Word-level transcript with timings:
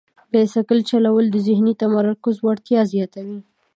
بایسکل 0.31 0.79
چلول 0.89 1.25
د 1.31 1.35
ذهني 1.47 1.73
تمرکز 1.83 2.35
وړتیا 2.41 2.81
زیاتوي. 2.93 3.39